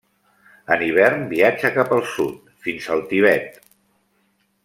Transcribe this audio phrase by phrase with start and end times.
[0.75, 3.63] En hivern viatja cap al sud, fins al Tibet.